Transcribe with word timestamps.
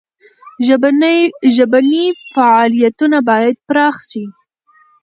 ژبني 1.55 2.05
فعالیتونه 2.33 3.17
باید 3.29 3.55
پراخ 3.67 3.95
سي. 4.09 4.23